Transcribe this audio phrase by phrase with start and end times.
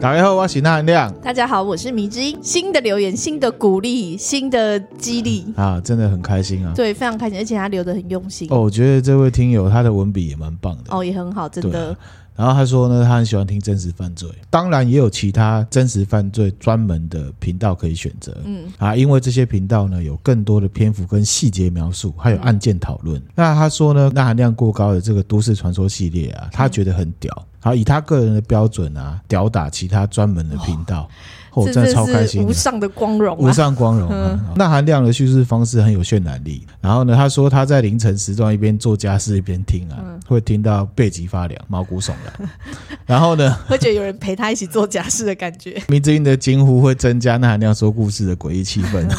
[0.00, 1.12] 大家好，我是那亮。
[1.20, 2.38] 大家好，我是迷之音。
[2.40, 6.72] 新的留言，新的鼓励，新的激励啊，真的很开心啊！
[6.72, 8.46] 对，非常开心，而且他留的很用心。
[8.48, 10.96] 哦，我觉得这位听友他的文笔也蛮棒的。
[10.96, 11.96] 哦，也很好，真的。
[12.38, 18.32] 然后他说呢，他很喜欢听真实犯罪，当然也有其他真实犯罪专门的频道可以选择。
[18.44, 23.18] 嗯啊，因为这些频道呢有更多的篇幅跟细节描述，还有案件讨论。
[23.18, 27.44] 嗯、那他说呢，钠含量过高的这个都市传说系列啊，他觉得很屌。
[27.58, 31.02] 好，以他个人的标准啊，屌打其他专门的频道。
[31.02, 31.10] 我、
[31.52, 34.40] 哦、真的超开心，无上的光荣、啊，无上光荣、啊。
[34.56, 36.66] 钠、嗯、含量的叙事方式很有渲染力。
[36.80, 42.48] 然后呢，他说他在凌晨时段一边做家事一边听啊，嗯、会听到背脊发凉、毛骨悚然。
[43.06, 45.82] 然后呢，会觉得有人陪他一起做家事的感觉。
[45.88, 49.06] 迷之音的惊呼会增加那含量说故事的诡异气氛。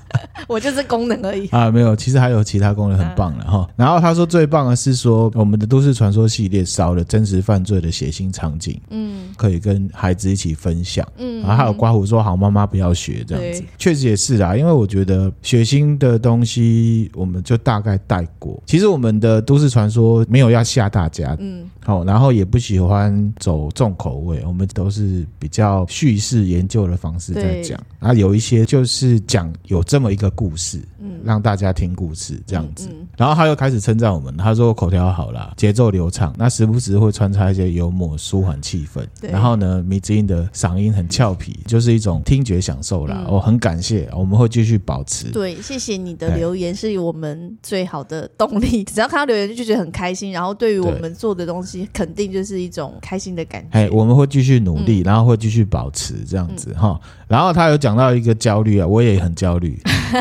[0.52, 1.46] 我就是功能而已。
[1.48, 3.58] 啊，没有，其实还有其他功能很棒的哈。
[3.58, 18.60] 啊、然后他说最棒的是说，我们的都市传说系列少了真实犯罪的血腥场景，嗯，可以跟孩子一起分享，嗯，然后还有刮胡说好妈妈不要学这样子，确实也是啦，因为我觉得血腥的东西我们就大概带过。
[18.66, 30.28] 其实我们的都市传说没有要吓大家，嗯，好，然后也不喜欢走重口味，我们都是比较叙事研究的方式在讲，啊，有一些就是讲有这么一个。
[30.40, 39.06] 故事，嗯，让大家听故事这样子，嗯嗯、然后他又开始称赞我们，他说口条好啦，节奏流畅，那时不时会穿插一些幽默，舒缓气氛。
[39.20, 43.22] 然后呢，迷之音的嗓音很俏皮，就是一种听觉享受啦。
[43.26, 45.30] 我、嗯哦、很感谢，我们会继续保持。
[45.30, 48.82] 对，谢谢你的留言，是我们最好的动力。
[48.88, 53.68] 只要看到留言就觉得很开心，然后对于我们做的东西，肯定就是一种开心的感觉。
[53.72, 56.98] 哎，我们会继续努力，嗯、然后会继续保持这样子哈。
[57.02, 59.78] 嗯、然后他有讲到一个焦虑啊，我也很焦虑。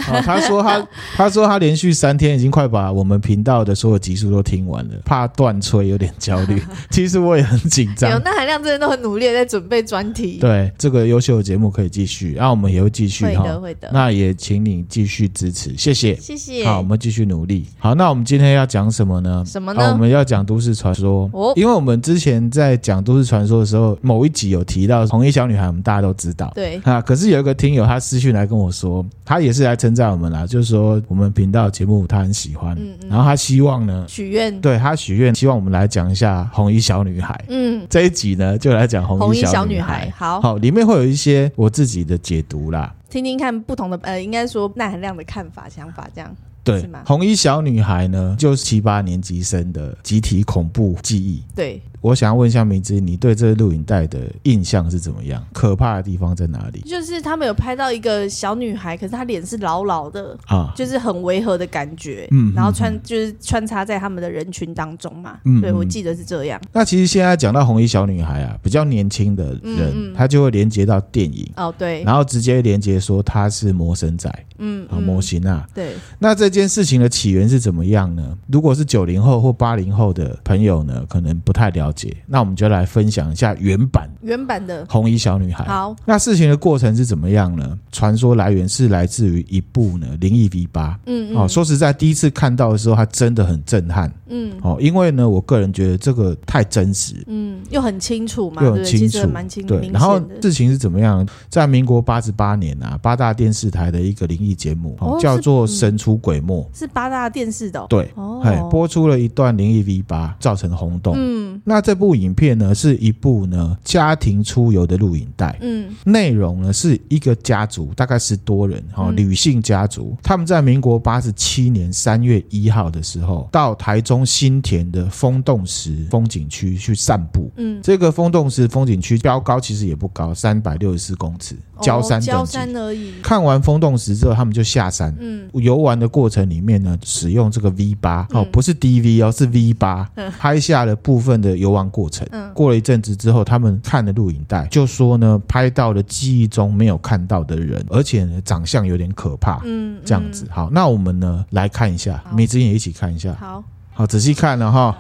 [0.09, 6.62] 哦、他说他他说他连续三天已经快把我们频道的所有集数都听完了，怕断吹，有点焦虑。
[6.90, 8.09] 其实我也很紧张。
[8.12, 10.38] 有那含量真的都很努力在准备专题。
[10.40, 13.44] 对，这个优秀的节目可以继续，那、我们也会继续哈。
[13.44, 13.90] 会的，会的。
[13.94, 16.66] 那也请你继续支持，谢谢，谢谢。
[16.66, 17.66] 好，我们继续努力。
[17.78, 19.44] 好，那我们今天要讲什么呢？
[19.46, 19.84] 什么呢？
[19.84, 21.30] 啊、我们要讲都市传说。
[21.34, 26.52] 哦，因为我们之前在讲都市传说的时候，某一集有提到红衣小女孩，我们大家都知道。
[26.56, 30.59] 对啊，可是有一个听友他私讯来跟我说，他也是来称赞我们啦，就。
[30.59, 37.45] 是说我们频道节目他很喜欢，嗯嗯、然后他希望呢许愿，对他许愿，希望我们来讲一下红衣小女孩。
[37.47, 40.06] 嗯，这一集呢就来讲红衣小女孩。
[40.06, 46.29] 女孩好，好，里面会有一些我自己的解读啦，听听看不同的呃，应该说耐含量的看法想法这样。
[46.62, 51.41] 对，吗红衣小女孩呢，就是七八年级生的集体恐怖记忆。
[51.56, 51.81] 对。
[52.02, 55.44] 我想要问一下明之，你对这个录影带的印象是怎么样？
[55.54, 56.82] 可怕的地方在哪里？
[56.82, 62.28] 就是他们有拍到一个小女孩，可是她脸是老老的啊，就是很违和的感觉。
[62.32, 65.40] 嗯，然后穿就是穿插在他们的人群当中嘛。
[65.46, 66.60] 嗯，对，我记得是这样。
[66.72, 75.94] 那其实现在讲到红衣小女孩啊，比较年轻的人，他就会连接到电影哦，对，然后直接连接说她是魔神仔，嗯，啊，模型啊，对。
[76.20, 78.38] 那这件事情的起源是怎么样呢？
[78.48, 82.16] 如果是九零后或八零后的朋友呢，可能不太了解。
[82.25, 85.66] 那我们就来分享一下原版原版的红衣小女孩。
[85.66, 87.77] 好，那事情的过程是怎么样呢？
[87.91, 91.00] 传说来源是来自于一部呢灵异 V 八。
[91.05, 94.11] 嗯，哦，说实在，第一次看到的时候，它真的很震撼。
[94.27, 97.16] 嗯，哦，因为呢，我个人觉得这个太真实。
[97.27, 99.69] 嗯，又很清楚嘛，又很清楚，蛮清楚。
[99.69, 101.27] 对，然后事情是怎么样？
[101.50, 107.85] 在民国八十八年啊，八大电视台的一个灵异节目，哦，叫做《神出鬼没》，是八大电视的。
[107.89, 111.16] 对，哦，播出了一段灵异 V 八，造成轰动。
[111.17, 112.09] 嗯，那这部。
[112.19, 133.13] 影片呢是一部呢家庭出游的录影带，嗯，内容呢是一个家族，大概十多人哈，女性家族，他们在民国八十七年三月一号的时候，到台中新田的风洞石风景区去散步，嗯，这个风洞石风景区标高其实也不高，三百六十四公尺，焦山等级，郊山而已。
[133.21, 142.27] 看完风洞石之后，他们就下山，嗯，游玩的过程里面呢，使用这个 V 八哦，不是 DV 哦，是 V 八，拍下了部分的游玩过程。
[142.31, 149.62] 嗯，过了一阵子之后，他们看了录影带，就说呢，拍到了记忆中没有看到的人，而且呢，长相有点可怕。
[149.66, 150.48] 嗯，这样子。
[150.50, 153.33] 好，那我们呢来看一下，美子也一起看一下。
[153.39, 153.63] 好，
[153.94, 154.95] 好，仔细看了哈。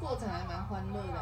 [0.00, 1.18] 过程还蛮欢乐的。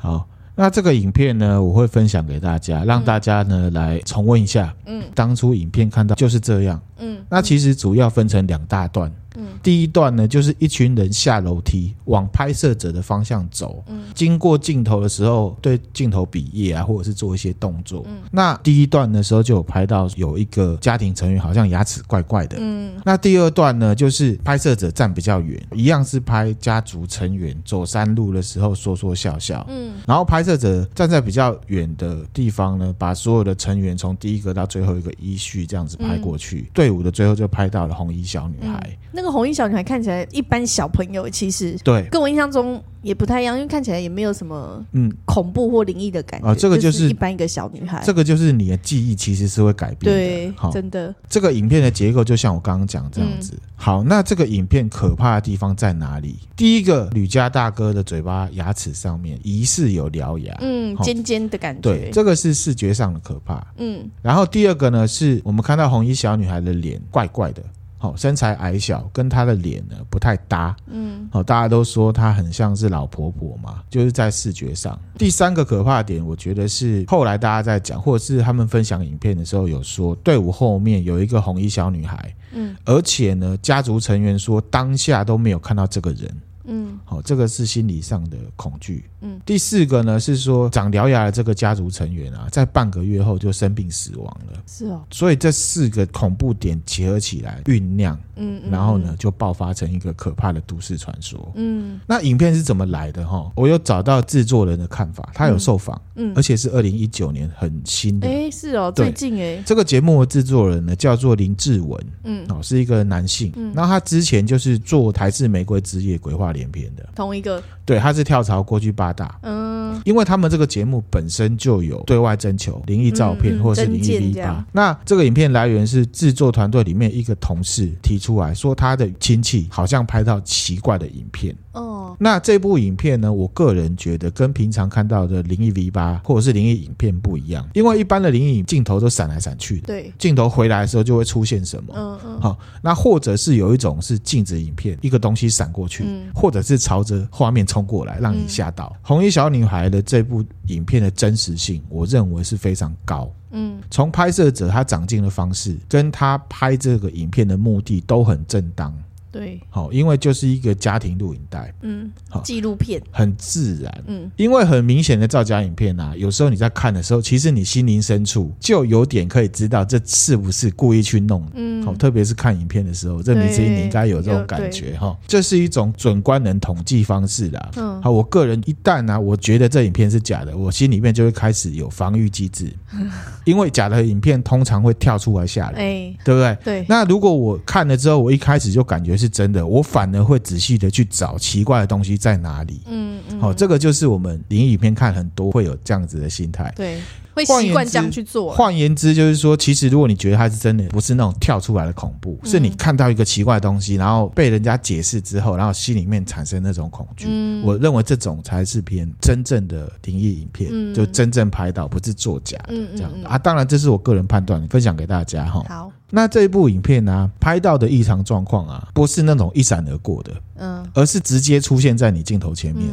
[0.00, 4.74] 好，那这个影片呢，我会分享给大家，让大家呢来重温一下。
[4.86, 6.80] 嗯，当初影片看到就是这样。
[6.98, 9.12] 嗯，那其实主要分成两大段。
[9.36, 13.82] 嗯，第一段呢，就是一群人下楼梯往拍摄者的方向走。
[13.88, 18.04] 嗯，经过镜头的时候，对镜头比耶啊，或者是做一些动作。
[18.08, 22.56] 嗯，那第一段的时候就有拍到有一个家庭成员好像牙齿怪怪的。
[22.60, 29.64] 嗯，那第二段呢，就是拍摄者站比较远，一样是拍家族成员走山路的时候说说笑笑。
[29.68, 36.62] 嗯，然后拍摄者站在比较远的地方呢，把所有的成员从第一个到最后一个依序这样子拍过去。
[36.62, 38.98] 嗯，队伍的最后就拍到了红衣小女孩。
[39.12, 46.48] 嗯，那个红衣小女孩看起来一般小朋友，其实对，跟我印象中也不太一样，因为看起来也没有什么嗯恐怖或灵异的感觉。
[46.48, 48.02] 啊，这个就是、就是一般一个小女孩。
[48.02, 50.18] 这个就是你的记忆其实是会改变的。
[50.18, 51.14] 对，好，真的。
[51.28, 53.52] 这个影片的结构就像我刚刚讲这样子。
[53.52, 56.36] 嗯、好，那这个影片可怕的地方在哪里？
[56.56, 61.82] 第一个，吕家大哥的嘴巴牙齿上面疑似有獠牙，嗯，尖尖的感觉。
[61.82, 63.62] 对，这个是视觉上的可怕。
[63.76, 64.10] 嗯。
[64.22, 67.62] 然后第二个呢，是我们看到红衣小女孩的脸怪怪的。
[68.02, 70.74] 好，身材矮小，跟她的脸呢不太搭。
[70.86, 74.98] 嗯，好，大家都说她很像是老婆婆嘛，就是在视觉上。
[75.18, 82.34] 第三个可怕点，我觉得是后来大家在讲，或者是他们分享影片的时候有说，队伍后面有一个红衣小女孩。
[82.52, 86.34] 嗯，而且呢，家族成员说当下都没有看到这个人。
[86.64, 89.04] 嗯，好，这个是心理上的恐惧。
[89.22, 94.62] 嗯，第四个呢是说长獠牙的这个家族成员啊，在半个月后就生病死亡了。
[94.66, 101.52] 是哦，所以这四个恐怖点结合起来酝酿，嗯，然后呢就爆发成一个可怕的都市传说。
[101.54, 103.50] 嗯，那影片是怎么来的哈？
[103.54, 108.28] 我有找到制作人的看法，他有受访，嗯，而且是二零一九年很新的。
[108.28, 113.52] 哎，是哦，最近哎，这个节目的制作人呢叫做林志文，嗯，哦，是一个男性。
[113.56, 117.62] 嗯，那他之前就是做台式玫瑰之夜鬼话连篇的，同一个。
[117.84, 124.64] 对，他是跳槽过去八大，嗯，因为他们这个节目本身就有对外征求灵异照片或者是灵异 V 八。
[124.72, 131.52] 那这个影片来源是制作团队里面一个同事提出来说，他的亲戚好像拍到奇怪的影片。
[131.72, 146.04] 哦，那这部影片呢，我个人觉得跟平常看到的灵异 V 八或者是灵异影片不一样，因为一般的灵异镜头都闪来闪去的，对，镜头回来的时候就会出现什么，嗯嗯，好，那或者是有一种是静止影片，一个东西闪过去，
[146.34, 148.94] 或者是朝着画面冲过来让你吓到。
[149.02, 158.94] 红衣小女孩的这部影片的真实性，我认为是非常高，嗯，从拍摄者他长进的方式，跟他拍这个影片的目的都很正当。
[159.32, 163.00] 对，好，因为就是一个家庭录影带，嗯，好，纪录片。
[163.12, 182.72] 很自然，嗯，因为很明显的造假影片啊，有时候你在看的时候，其实你心灵深处就有点可以知道这是不是故意去弄，嗯，好，特别是看影片的时候，这明星你应该有这种感觉哈，这是一种准官能统计方式啦，嗯，好，我个人一旦呢，我觉得这影片是假的，我心里面就会开始有防御机制，
[183.46, 186.58] 因为假的影片通常会跳出来吓人，哎，对不对？
[186.64, 189.19] 对，那如果我看了之后，我一开始就感觉。
[189.20, 192.80] 是真的，我反而会仔细的去找奇怪的东西在哪里。
[192.86, 196.72] 嗯嗯，好，这个就是我们灵异影片看很多会有这样子的心态。
[196.74, 196.98] 对。
[197.32, 198.52] 会习惯这样去做。
[198.52, 207.28] 换言之，就是说，其实如果你觉得它是真的，不是那种跳出来的恐怖，是你看到一个奇怪的东西，然后被人家解释之后，然后心里面产生那种恐惧。
[207.62, 213.38] 我认为这种才是偏真正的灵异影片，就真正拍到，不是作假的这样啊。
[213.38, 215.64] 当然，这是我个人判断，分享给大家哈。
[215.68, 222.88] 好，那这一部影片呢，拍到的异常状况啊，不是那种一闪而过的，嗯，而是直接出现在你镜头前面。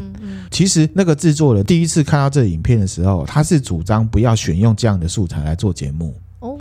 [0.52, 6.16] 其实那个制作人第一次看到这个影片的时候，他是主张不要选用这样的素材来做节目。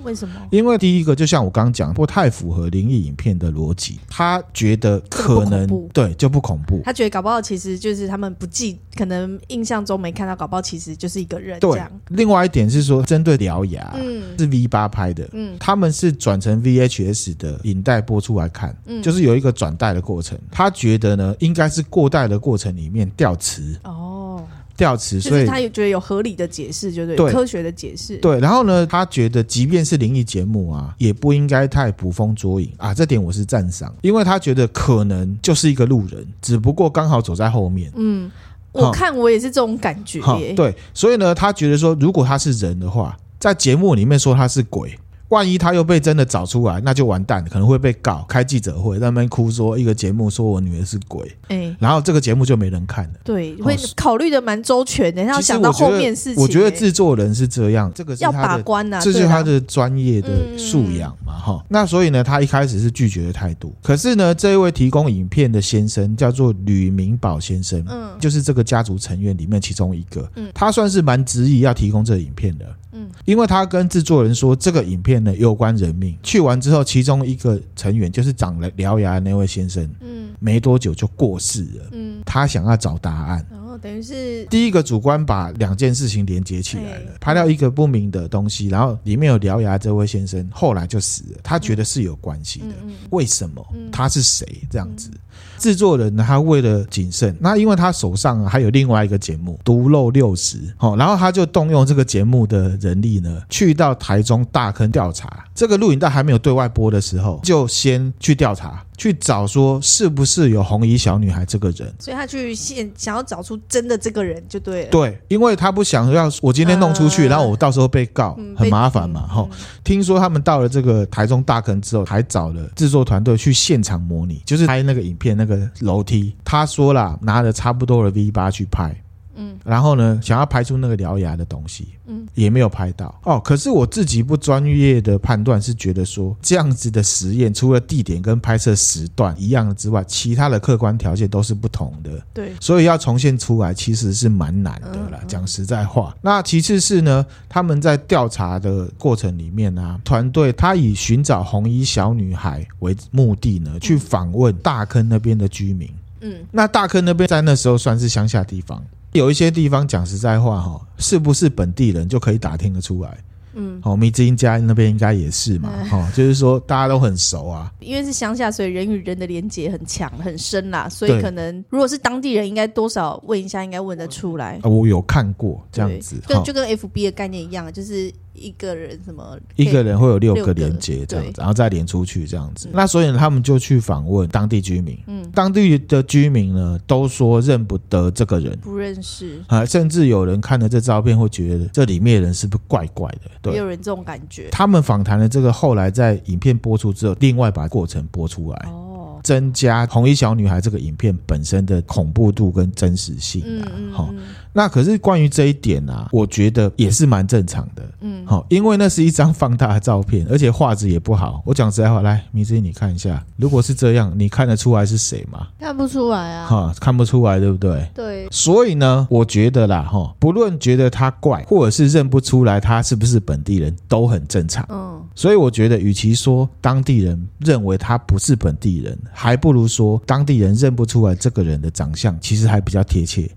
[0.07, 0.35] 哦，为什么？
[0.51, 3.99] 因为第一个，就像我刚刚讲，不太符合灵异影片的逻辑。
[4.09, 6.81] 他觉得可能对就不恐怖。
[6.85, 11.59] 他觉得搞不好其实就是他们不记，可能印象中没看到，搞不好其实就是一个人。
[11.61, 11.91] 这样。
[12.09, 20.39] 另外一点是说，针对獠牙，嗯，是 V 八拍的，嗯，他们是转成 VHS 的影带播出来看，嗯，就是有一个转带的过程。
[20.51, 23.79] 他觉得呢，应该是过带的过程里面掉词。
[23.85, 24.45] 哦。
[24.77, 28.17] 调词，所以他也觉得有合理的解释，就对，对科学的解释。
[28.19, 37.91] 对，然后呢，他觉得即便是灵异节目啊，也不应该太捕风捉影啊，这点我是赞赏，因为他觉得可能就是一个路人，只不过刚好走在后面。
[37.97, 38.31] 嗯，
[38.73, 40.53] 我看我也是这种感觉耶。
[40.53, 44.99] 对，所以呢，他觉得说，如果他是人的话，在节目里面说他是鬼。
[45.29, 48.25] 万一他又被真的找出来，那就完蛋了，可能会被告。
[48.29, 53.15] 开记者会在那边哭说，一个节目说我女儿是鬼，哎，然后这个节目就没人看了。
[53.25, 56.43] 对，会考虑的蛮周全的，然后想到后面事情。
[56.43, 61.33] 我觉得制作人是这样，这个是要把关呐，这是他的专业的素养嘛。
[61.33, 61.65] 哈。
[61.69, 63.75] 那所以呢，他一开始是拒绝的态度。
[63.83, 72.65] 可是呢，这一位提供影片的先生叫做吕明宝先生，嗯，就是这个家族成员里面其中一个，嗯，他算是蛮执意要提供这个影片的。
[73.07, 76.17] 嗯，因为他跟制作人说，这个影片呢有关人命。
[76.23, 81.89] 去完之后，其中一个成员就是长了獠牙的那位先生，嗯，没多久就过世了。
[81.93, 92.75] 嗯，他想要找答案，然后等于是第一个主观把两件事情连接起来了，拍到一个不明的东西，然后里面有獠牙这位先生后来就死了，他觉得是有关系的。
[93.11, 93.65] 为什么？
[93.93, 94.47] 他是谁？
[94.71, 95.11] 这样子。
[95.59, 105.45] 制作人呢，他为了谨慎，那因为他手上还有另外一个节目《独漏六十》，哦，然后他就动用这个节目的人力呢，去到台中大坑调查。
[105.55, 108.85] 这个录影带还没有对外播的时候，就先去调查。
[108.97, 114.91] 去找说是不是有红衣小女孩这个人，所以他去现想要找出真的这个人就对了。
[114.91, 119.27] 对，因为他不想要我今天弄出去，呃、然后我到时候被告，嗯、很麻烦嘛。
[119.27, 126.35] 哈、嗯，听说他们到了这个台中大坑之后，还找了制作团队去现场模拟，就是拍那个影片那个楼梯。
[126.45, 128.95] 他说啦，拿了差不多的 V 八去拍。
[129.37, 133.39] 嗯，然后呢，想要拍出那个獠牙的东西，嗯，也没有拍到哦。
[133.39, 142.11] 可是我自己不专业的判断是觉得说，这样子的实验，除了地点跟拍摄时段一样之外，其他的客观条件都是不同的。
[142.33, 145.21] 对，所以要重现出来其实是蛮难的啦。
[145.29, 155.91] 讲实在话，那其次是呢，他们在调查的过程里面呢、啊，团队他以寻找红衣小女孩为目的呢，去访问大坑那边的居民。
[156.23, 158.83] 嗯，那大坑那边在那时候算是乡下地方。
[159.17, 163.19] 有一些地方讲实在话哈，是不是本地人就可以打听得出来？
[163.59, 167.73] 嗯，好，迷之音家那边应该也是嘛，哈，就是说大家都很熟啊。
[167.81, 174.61] 因为是乡下，所以人与人的连结很强很深啦，所以可能如果是当地人，应该多少问一下，应该问得出来。
[174.63, 178.13] 啊我有看过这样子，跟就跟 FB 的概念一样，就是。
[178.37, 179.39] 一个人什么？
[179.57, 182.69] 一个人会有六个连接这样子，然后再连出去这样子。
[182.73, 184.99] 那所以呢，他们就去访问当地居民。
[185.07, 193.31] 嗯，当地的居民呢，都说认不得这个人，不认识啊，甚至有人看了这照片会觉得这里面的人是不是怪怪的？
[193.43, 194.49] 对，也有人这种感觉。
[194.51, 198.69] 他们访谈的这个后来在影片播出之后，另外把过程播出来。
[198.69, 198.83] 哦。
[199.23, 204.15] 增加红衣小女孩这个影片本身的恐怖度跟真实性啊，好，
[204.57, 211.43] 那可是关于这一点啊，我觉得也是蛮正常的，嗯，好，因为那是一张放大的照片，而且画质也不好。
[211.45, 215.49] 我讲实在话，来，米子你看一下，如果是这样，你看得出来是谁吗？
[215.61, 217.87] 看不出来啊，哈，看不出来，对不对？
[217.95, 228.97] 对，所以呢，我觉得啦，哈，不论觉得他怪，或者是认不出来他是不是本地人，都很正常，嗯，所以我觉得，与其说当地人认为他不是本地人。
[229.13, 233.31] 还不如说当地人认不出来这个人的长相，其实还比较贴切。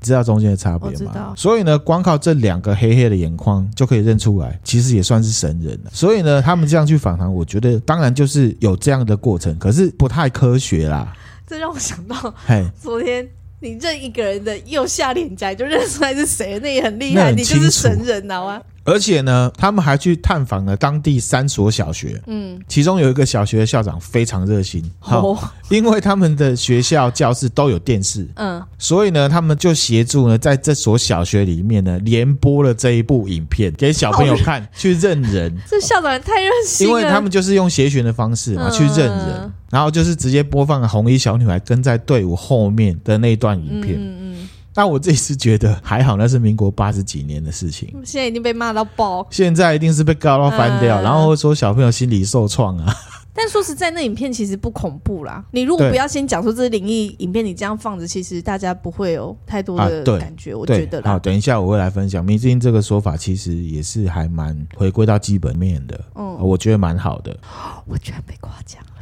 [0.00, 1.34] 嗯，知道中间的差别吗？
[1.36, 5.90] 所以呢，光靠这两个黑黑的眼眶就可以认出来，其实也算是神人了。
[5.92, 11.12] 所以呢，他们这样去访谈，我觉得当然就是有这样的过程，可是不太科学啦。
[11.46, 13.28] 这让我想到，嘿，昨天
[13.58, 18.62] 你认一个人的右下脸颊就认出来是谁，那也很厉害，你就是神人呐啊！
[18.90, 35.56] 而且呢，他们还去探访了当地三所小学，嗯，其中有一个小学的校长非常热心，哦，因为他们的学校教室都有电视，嗯，所以呢，他们就协助呢，在这所小学里面呢，连播了这一部影片给小朋友看，去认人。
[35.70, 43.94] 这校长也太热心了，因为他们就是用协寻的方式嘛，去认人，然后就是直接播放了红衣小女孩跟在队伍后面的那段影片。
[43.96, 44.48] 嗯嗯。
[44.72, 47.88] 但我这次觉得还好，那是民国八十几年的事情。
[48.04, 52.94] 现在已经被骂到爆，现在一定是被告到翻掉，嗯、然后说小朋友心理受创啊。
[53.32, 55.42] 但说实在，那影片其实不恐怖啦。
[55.52, 60.52] 你如果不要先讲说这是灵异影片，你这样放着，其实大家不会有太多的感觉。
[60.52, 61.12] 啊、我觉得啦。
[61.12, 62.24] 好，等一下我会来分享。
[62.24, 65.98] 迷之音这个说法其实也是还蛮回归到基本面的。
[66.16, 67.34] 嗯，我觉得蛮好的。
[67.86, 69.00] 我居然被夸奖了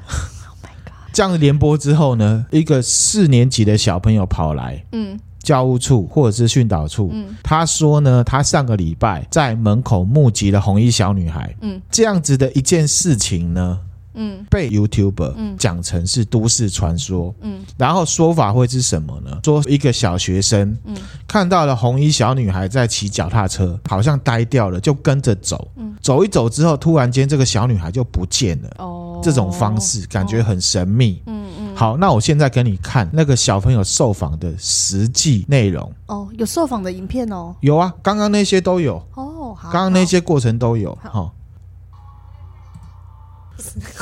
[0.49, 1.11] ！Oh my god！
[1.13, 5.19] 这样连播之后呢，一个四年级的小朋友跑来，嗯。
[5.43, 13.79] 教务处或者是训导处，嗯，他说呢，他上个礼拜在门口目击了红衣小女孩，嗯，这样子的一件事情呢，
[14.15, 19.41] 嗯，被 YouTuber 讲成是都市传说，嗯，然后说法会是什么呢？
[19.45, 20.95] 说一个小学生，嗯，
[21.27, 31.39] 看到了红衣小女孩在骑脚踏车，好像呆掉了，就跟着走，嗯，走一走之后，突然间这个小女孩就不见了，哦，这种方式感觉很神秘，嗯。
[31.79, 35.89] 好，那我现在给你看那个小朋友受访的实际内容。
[36.07, 39.01] 哦，有受访的影片哦，有啊，刚刚那些都有。
[39.15, 41.31] 哦，刚刚那些过程都有哈。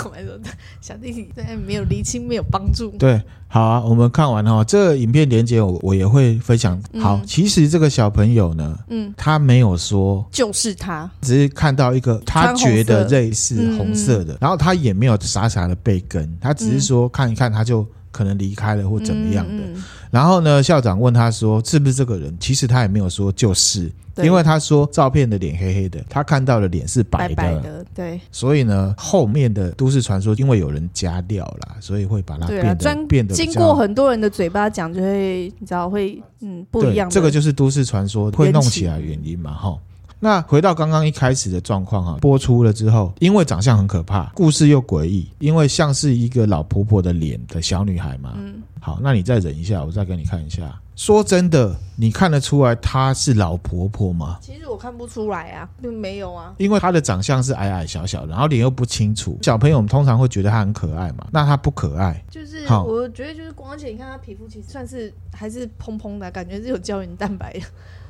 [0.04, 0.38] 我们说，
[0.80, 2.90] 小弟弟对没有厘清，没有帮助。
[2.98, 6.80] 对，好啊，我们看完哈，这个影片连接我我也会分享。
[7.00, 17.86] 好，其实这个小朋友呢，嗯，他没有说就是他，只是看到一个他觉得类似红色的，然后他也没有傻傻的被跟，他只是说看一看他就。
[18.16, 23.92] 可能离开了或怎么样的，嗯嗯、然后呢，校长问他说：“是不是这个人？”其实他也没有说就是，
[24.22, 28.18] 因为他说照片的脸黑黑的，他看到的脸是白的，白白的，对。
[28.32, 37.10] 所以呢，后面的都市传说因为有人加料了，所以会把它变得、啊、变得经过很多人的嘴巴讲，就会你知道会嗯不一样。
[37.10, 39.76] 这个就是都市传说会弄起来原因嘛，哈。
[40.18, 48.32] 那回到刚刚一开始的状况啊，播出了之后，因为长相很可怕，故事又诡异，因为像是一个老婆婆的脸的小女孩嘛。
[48.36, 48.62] 嗯。
[48.80, 50.80] 好，那你再忍一下，我再给你看一下。
[50.94, 54.38] 说真的，你看得出来她是老婆婆吗？
[54.40, 56.54] 其实我看不出来啊，并没有啊。
[56.56, 59.38] 因为她的长相是矮矮小小的，然后脸又不清楚。
[59.42, 62.24] 小朋友们通常会觉得她很可爱嘛，那她不可爱。
[62.30, 67.60] 就是好我觉得就是光，而且你看她皮肤其实算是还是蓬蓬的，感觉是有胶原蛋白的。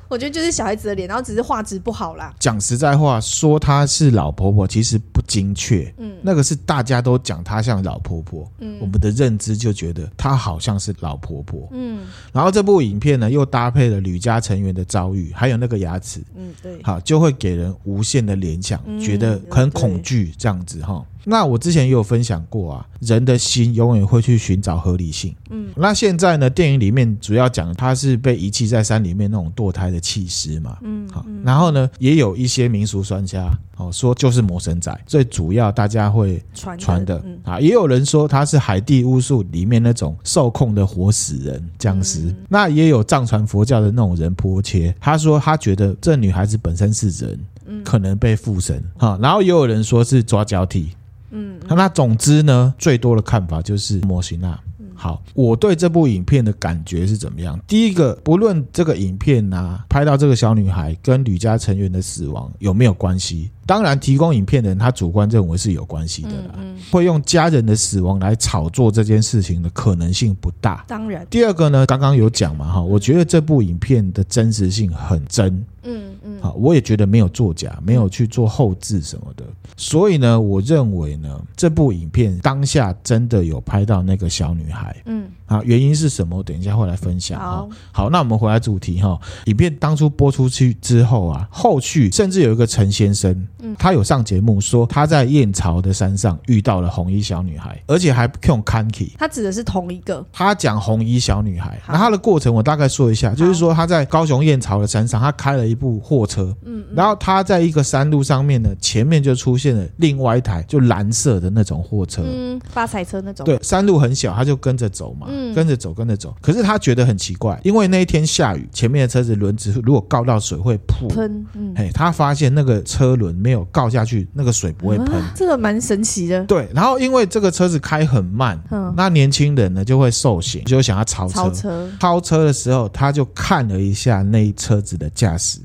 [0.09, 2.33] 我觉得就是小孩子的脸，然后只是画质不好啦。
[2.39, 5.93] 讲实在话，说她是老婆婆其实不精确。
[5.97, 8.49] 嗯，那个是大家都讲她像老婆婆。
[8.59, 11.67] 嗯，我们的认知就觉得她好像是老婆婆。
[11.71, 16.21] 嗯，然后这部影片呢，又搭配了吕家成员的遭遇，还有那个牙齿。
[16.35, 16.81] 嗯，对。
[16.83, 21.03] 好，就会给人无限的联想，嗯、觉得很恐惧这样子哈。
[21.23, 25.35] 那我之前也有分享过啊，人的心永远会去寻找合理性。
[25.49, 30.77] 嗯，那现在呢，电影里面主要讲他是被遗弃在山里面那种堕胎的弃尸嘛。
[30.81, 42.33] 嗯，好，然后呢，也有一些民俗专家哦说就是魔神仔，最主要大家会传传的啊，也有人说他是海地巫术里面那种受控的活死人僵尸。
[42.49, 47.39] 那也有藏传佛教的那种人婆切，他说他觉得这女孩子本身是人，
[47.83, 49.19] 可能被附身哈。
[49.21, 50.89] 然后也有人说是抓交替。
[51.31, 54.59] 嗯，那那总之呢，最多的看法就是模型啊。
[54.99, 57.59] 好，我对这部影片的感觉是怎么样？
[57.67, 63.51] 第一个，不论这个影片啊，拍到这个小女孩跟吕家成员的死亡有没有关系？
[63.67, 66.55] 当然，提供影片的人他主观认为是有关系的啦。
[66.57, 70.85] 嗯嗯、会用家人的死亡来炒作这件事情的可能性不大。
[70.87, 75.63] 当然，第二个呢，刚刚有讲嘛哈，我觉得这部影片的真实性很真。
[75.89, 79.43] 嗯嗯，好，我也觉得没有作假，没有去做后置什么的。
[79.77, 84.95] 所以呢，我认为呢，这部影片当下真的有拍到那个小女孩。
[85.05, 85.27] 嗯。
[85.45, 86.35] 啊，原因是什么？
[86.35, 87.39] 我等一下会来分享。
[87.39, 89.17] 好，好，那我们回来主题哈。
[89.45, 99.11] 影片当初播出去之后啊，后续甚至有一个陈先生，嗯，他有上节目说他在燕巢的山上遇到了红衣小女孩，而且还用 Kanki。
[99.17, 100.25] 他指的是同一个。
[100.31, 113.45] 他讲红衣小女孩，那他的过程我大概说一下，就是说他在高雄燕巢的山上，他开了一部货车，嗯，然后他在一个山路上面呢，前面就出现了另外一台就蓝色的那种货车，嗯，发财车那种。
[113.45, 115.27] 对，山路很小，他就跟着走嘛。
[115.29, 116.35] 嗯跟着走，跟着走。
[116.41, 121.45] 可是他觉得很奇怪，因为那一天下雨，前面的车子轮子如果告到水会扑喷。
[121.53, 125.07] 嗯，哎，他发现那个车轮没有告下去，那个水不会喷。
[125.13, 126.43] 啊，这个蛮神奇的。
[126.43, 131.33] 对，然后因为这个车子开很慢，嗯，那年轻人呢就会受刑，就想要超车。
[131.33, 135.59] 超车，超车的时候，他就看了一下那一车子的驾驶。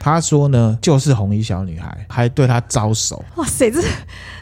[0.00, 3.24] 他说呢，就是红衣小女孩，还对他招手。
[3.36, 3.80] 哇塞，这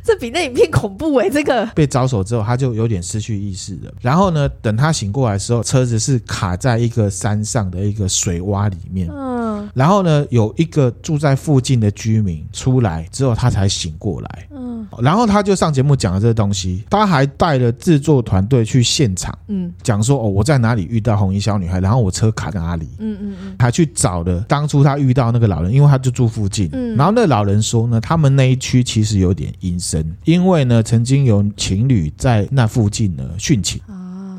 [0.08, 1.28] 这比那影片恐怖哎！
[1.30, 3.92] 这个被招手之后，他就有点失去意识了。
[4.00, 9.06] 然后呢，等他醒过来的时候，车子是卡在一个山上的一个水洼里面。
[9.12, 14.48] 嗯，然后呢，有一个住在附近的居民出来之后，他才醒过来。
[14.50, 22.88] 嗯，然后他就上节目讲了这个东西，他还带了制作团队去现场，嗯，讲说哦，我在哪里遇到红衣小女孩，然后我车卡在哪里。
[22.98, 25.12] 嗯嗯嗯，还去找了当初他遇。
[25.18, 33.80] 到那个老人，因为他就住附近，嗯，然后那老人说呢，他们那一区其实有点阴森，因为呢，曾经有情侣在那附近呢殉情。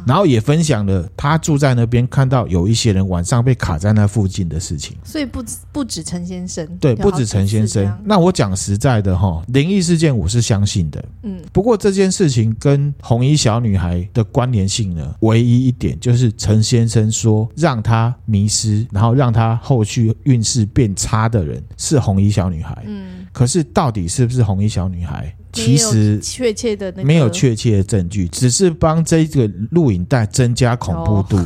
[0.08, 7.96] 然后也分享了他住在那边看到有一些人晚上被卡在那附近的事情，所以不止不止陈先生，对，不止陈先生。
[8.06, 11.40] 那我讲实在的哈，灵异事件我是相信的，嗯。
[11.52, 23.28] 不过这件事情跟红衣小女孩的关联性呢，唯一一点就是陈先生说让他迷失，然后让他后续运势变差的人是红衣小女孩，嗯。
[23.32, 25.36] 可是到底是不是红衣小女孩？
[25.52, 31.40] 其实确切的没有确切的证据，只是帮这个录影带增加恐怖度。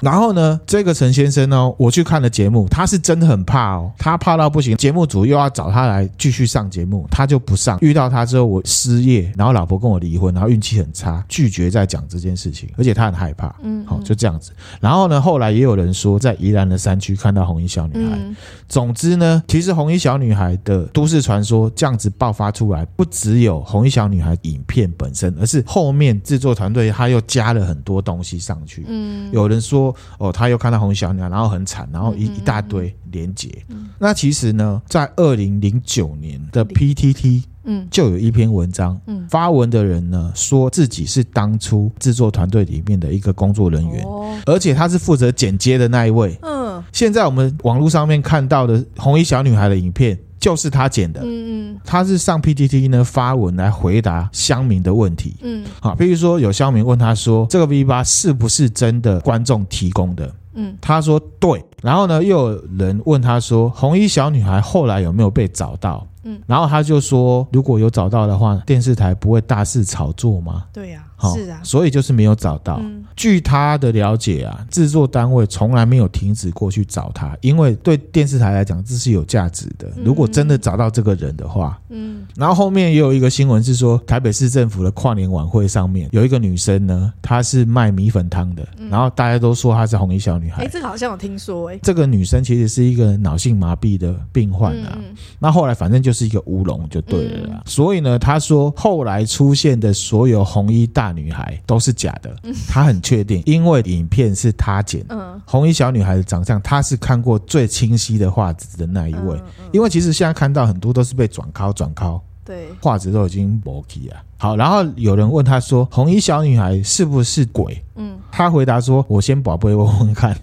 [0.00, 4.76] 然后呢，这个陈先生呢，我去看了节目，他是真的很怕哦，他怕到不行。
[4.76, 7.78] 节目组又要找他来继续上节目，他就不上。
[7.80, 13.54] 遇到他之后，我失业，然后老婆跟我离婚，然后运气很差，拒绝再讲这件事情，而且他很害怕。
[13.62, 14.52] 嗯，好，就这样子。
[14.80, 18.16] 然后呢，后来也有人说，在宜兰的山区看到红衣小女孩。
[18.18, 18.36] 嗯、
[18.68, 28.84] 总之呢，其实红衣小女孩的都市传说这样子爆发出来，不只有红衣小女孩影片本身，而是后面制作团队他又加了很多东西上去。
[28.88, 33.48] 嗯，有人说哦，他又看到红衣小女孩，然后很惨，然后一一大堆连结。
[33.68, 37.44] 嗯、那其实呢，在二零零九年的 PTT。
[37.64, 60.28] 嗯，就有一篇文章，嗯，发文的人呢说自己是当初制作团队里面的一个工作人员，哦，而且他是负责剪接的那一位，嗯，现在我们网络上面看到的红衣小女孩的影片就是他剪的，嗯嗯，他是上 PTT 呢发文来回答乡民的问题，嗯，好，比如说有乡民问他说这个 V 八是不是真的观众提供的？
[60.54, 66.04] 嗯，他说对，然后呢又有人问他说红衣小女孩后来有没有被找到？
[66.24, 70.64] 嗯，然后他就说，如果有找到的话，电视台不会大肆炒作吗？
[70.72, 72.78] 对呀、啊，是啊，所以就是没有找到。
[72.80, 79.90] 嗯、据他的了解啊，制作单位从来没有停止过去找他，因为对电视台来讲这是有价值的。
[80.04, 90.62] 如果真的找到这个人的话，嗯，然后后面也有一个新闻是说，台北市政府的跨年晚会上面有一个女生呢，她是卖米粉汤的，然后大家都说她是红衣小女孩。
[90.62, 94.96] 哎，这个好像有听说哎，这个女生其实是一个脑性麻痹的病患啊。
[94.98, 96.12] 嗯、那后来反正就。
[96.12, 105.04] 是一个乌龙就对了啦，嗯、所以呢，他说后来出现的所有红衣大女孩都是假的，嗯、他很确定，因为影片是他剪。
[105.08, 109.38] 嗯，红衣小女孩的长相，他是看过最清晰的画质的那一位，
[109.72, 114.16] 因为其实现在看到很多都是被转拷转拷，对，画质都已经磨皮了。
[114.38, 117.84] 好，然后有人问他说，红衣小女孩是不是鬼？
[117.96, 120.36] 嗯，他回答说，我先宝贝问问看。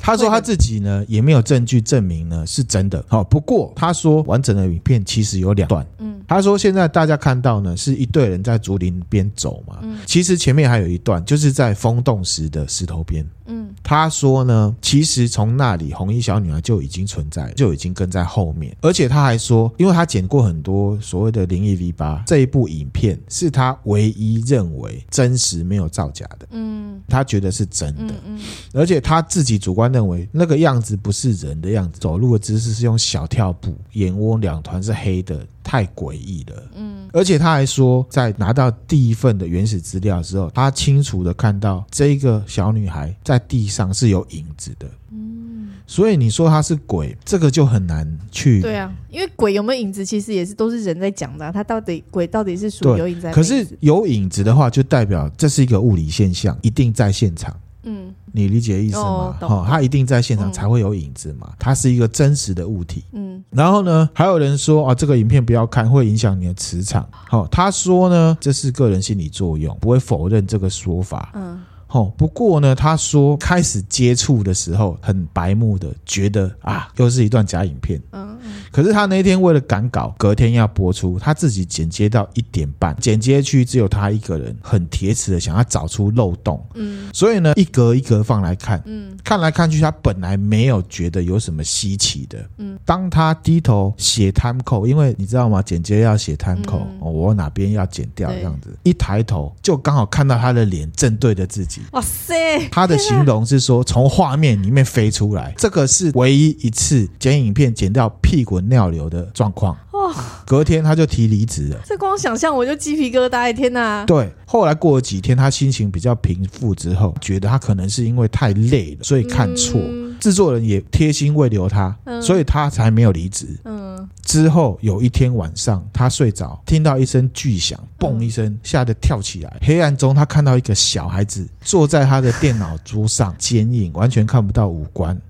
[0.00, 3.04] 他说他自己呢也没有证据证明呢是真的。
[3.08, 5.86] 好，不过他说完整的影片其实有两段。
[5.98, 9.78] 嗯，他说现在大家看到呢是一队人在竹林边走嘛。
[9.82, 13.26] 嗯，其实前面还有一段就是在风洞石的石头边。
[13.46, 18.76] 嗯，他说呢其实从那里红衣小女孩就已经存在，就已经跟在后面。
[18.80, 26.46] 而且他还说，因为他剪过很多所谓的灵异 V 八这一部影片是他唯一认为真实没有造假的。
[26.52, 26.69] 嗯，
[27.10, 28.14] 他觉得是真的。
[28.24, 28.40] 嗯，
[28.72, 29.90] 而且他自己主观。
[29.90, 36.62] 认为那个样子不是人的样子，走路的姿势是用小跳步，眼窝两团是黑的，太诡异了。
[36.76, 44.86] 嗯，而且他还说，在拿到第一份的原始资料之后，他清楚的看到这个小女孩在地上是有影子的。
[45.10, 45.39] 嗯，
[45.86, 48.60] 所以你说他是鬼，这个就很难去。
[48.60, 51.50] 对啊，因为鬼有没有影子，其实也是都是人在讲的啊。
[51.52, 53.30] 他到底鬼到底是属于有影子？
[53.32, 57.54] 可是有影子的话，就代表这是一个物理现象，一定在现场。
[57.82, 59.34] 嗯，你理解意思吗？
[59.40, 63.02] 哦，哦，他一定在现场才会有影子嘛，嗯、它是一个真实的物体。
[63.12, 67.08] 嗯，然后呢，还有人说啊，这个影片不要看，会影响你的磁场。
[67.10, 71.32] 好、哦，他说呢，这是个人心理作用，不会否认这个说法。
[71.34, 71.58] 嗯。
[71.90, 78.00] 哦，不过呢，他说开始接触的时候很白目的，觉得啊，又是一段假影片。
[78.12, 78.38] 嗯，
[78.70, 86.64] 可是他那天为了赶稿，隔天要播出，他自己剪接到一点半，剪接区只有他一个人，很铁齿的想要找出漏洞。
[86.74, 92.38] 嗯，所以呢，一格一格放来看，嗯，看来看去，他本来没有觉得有什么稀奇的。
[92.58, 95.60] 嗯，当他低头写 time code，因为你知道吗？
[95.60, 101.79] 剪接要写 time code，哦，我哪边要剪掉这样子，一抬头就刚好看到他的脸正对着自己。
[101.92, 102.68] 哇塞！
[102.70, 109.76] 他的形容是说，从画面里面飞出来，这个是唯一一次剪影片剪掉屁滚尿流的状况。
[109.92, 110.14] 哇！
[110.46, 111.80] 隔天他就提离职了。
[111.84, 113.52] 这光想象我就鸡皮疙瘩！
[113.52, 114.04] 天哪！
[114.06, 119.80] 对，后来过了几天，他心情比较平复之后，觉得他可能是因为太累了，所以看错。
[119.82, 123.58] 嗯、制作人也贴心慰留他，嗯、所以他才没有离职。
[123.64, 124.08] 嗯。
[124.22, 129.56] 之后有一天晚上，他睡着，听到一声巨响，嘣一声，吓得跳起来。
[129.60, 135.20] 黑暗中，他看到一个小孩子坐在他的电脑桌上，剪影，完全看不到五官。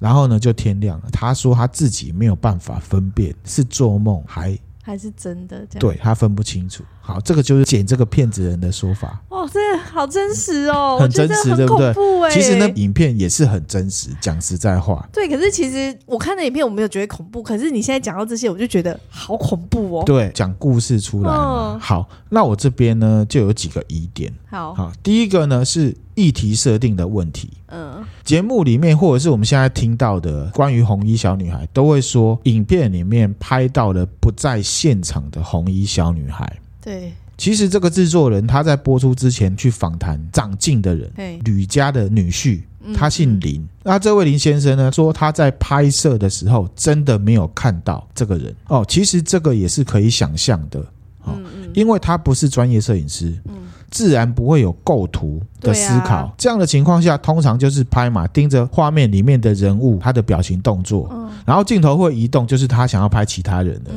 [0.00, 1.04] 然后呢，就天亮了。
[1.12, 5.80] 他说他自己没有办法分辨是做梦还还是真的，这样。
[5.80, 6.82] 对，他分不清楚。
[7.04, 9.20] 好，这个就是剪这个骗子人的说法。
[9.28, 11.92] 哦，这好真实哦，很真实，对不对？
[12.30, 15.06] 其实那影片也是很真实，讲实在话。
[15.12, 20.04] 对，可是其实我看的影片我没有觉得恐怖，可是你现在讲到这些，我就觉得好恐怖哦。
[20.06, 21.34] 对，讲故事出来嘛。
[21.34, 24.32] 哦、好，那我这边呢就有几个疑点。
[24.48, 27.50] 好，好，第一个呢是议题设定的问题。
[27.66, 36.60] 嗯，节目里面或者是我们现在听到的关于红衣小女孩，都会说影片里面拍到了不在现场的红衣小女孩。
[36.82, 41.10] 对，其实这个制作人他在播出之前去访谈长进的人，
[41.44, 42.60] 吕家的女婿。
[42.92, 43.60] 他姓林。
[43.60, 48.84] 嗯、那这位林先生呢，说他在拍摄的时候真的没有看到这个人哦。
[48.88, 50.80] 其实这个也是可以想象的，
[51.20, 53.32] 哦，嗯嗯、因为他不是专业摄影师。
[53.48, 53.54] 嗯
[53.92, 63.90] 自然不会有构图的思考，啊、这样的情况下，通常就是拍嘛，盯着画面里面的人物，他的表情动作，嗯、然后镜头会移动，就是他想要拍其他人的。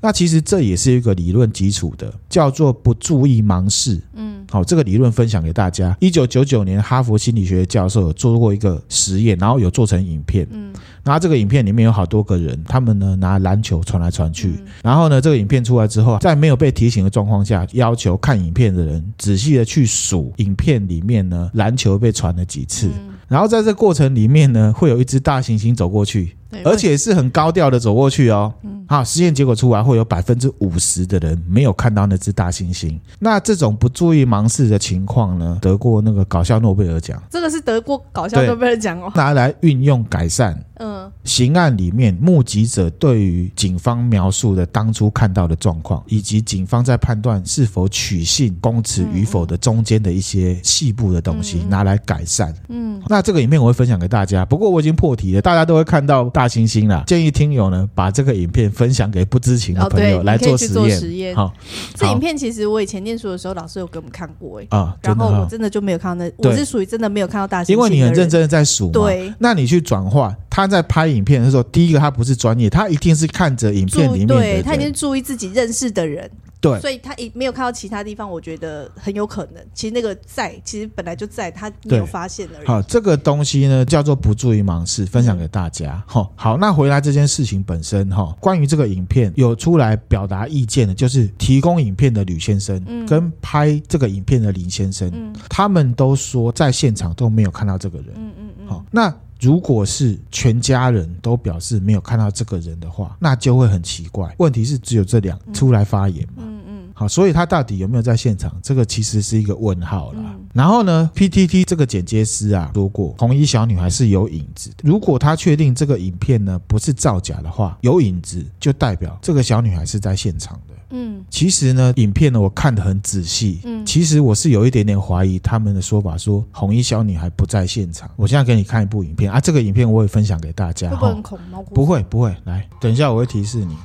[0.00, 4.00] 那其实这也是一个理论基础的，叫做不注意盲视。
[4.14, 5.96] 嗯，好，这个理论分享给大家。
[6.00, 10.46] 一九九九年，哈佛心理学教授有做过一个实验，然后有做成影片。
[10.50, 10.72] 嗯。
[11.04, 14.52] 然后这个影片里面有好多个人，他们呢拿篮球传来传去。
[14.82, 22.90] 然后呢，这个影片出来之后，在没有被提醒的状况下，要求看影片的人仔细的去数影片里面呢篮球被传了几次。
[23.26, 26.36] 然后在这过程里面呢，会有一只大猩猩走过去。
[26.64, 28.52] 而且是很高调的走过去哦。
[28.86, 32.98] 好，实验结果出来，会有百分之五十的人没有看到那只大猩猩。
[33.18, 37.22] 那这种不注意盲视的情况呢，得过那个搞笑诺贝尔奖。
[37.28, 39.12] 这个是得过搞笑诺贝尔奖哦。
[39.14, 40.58] 拿来运用改善。
[40.76, 41.10] 嗯。
[41.24, 52.54] 刑案里面目击者对于警方描述的当初看到的状况，以及警方在判断是否取信供词与否的中间的一些细部的东西，拿来改善。
[52.68, 53.02] 嗯。
[53.08, 54.46] 那这个影片我会分享给大家。
[54.46, 56.30] 不过我已经破题了，大家都会看到。
[56.38, 61.34] 大猩猩啦，建议听友呢把这个影片分享给不知情的朋友来做实验。
[61.34, 61.52] 好，
[61.96, 64.66] 这影片其实我以前念书的时候，老师有给我们看过哎。
[64.70, 67.72] 啊，然后我真的就没有看到那，我是属于真的没有看到大猩猩。
[67.72, 68.92] 因为你很认真的在数嘛。
[68.92, 69.34] 对。
[69.40, 76.30] 那你去转化，他在拍影片的时候，第一个他不是专业，他一定是看着影片里面的，对，他一定注意自己认识的人。
[76.60, 82.66] 对，所以他一没有看到其他地方，我觉得很有可能，其实那个在，其实本来就在，他没有发现而已。
[82.66, 86.02] 好，这个东西呢叫做不注意盲视，分享给大家。
[86.06, 98.08] 好，好，那回来这件事情本身哈，关于这个影片有出来表达意见的，就是提供影片的吕先生，跟拍这个影片的林先生，他们都说在现场都没有看到这个人。
[98.16, 98.66] 嗯嗯嗯。
[98.66, 99.14] 好，那。
[99.40, 104.34] 如果是全家人都表示没有看到这个人的话，那就会很奇怪。
[104.38, 106.42] 问题是只有这两出来发言嘛？
[106.44, 106.88] 嗯嗯。
[106.94, 108.52] 好，所以他到底有没有在现场？
[108.60, 110.34] 这个其实是一个问号啦。
[110.52, 114.76] 然后呢，PTT 这个剪接师啊说过，红衣小女孩是有影子的。
[114.82, 120.74] 如果他确定这个影片呢不是造假的话，有影子就代表这个小女孩是在现场的。
[120.90, 123.60] 嗯，其实呢，影片呢我看得很仔细。
[123.64, 128.10] 嗯，其实我是有一点点怀疑他们的说法，说红衣小女孩不在现场。
[128.16, 130.90] 我现在给你看一部影片啊，这个影片我也分享给大家。
[130.90, 131.74] 会不会很恐怖？
[131.74, 133.76] 不会不会，来，等一下我会提示你。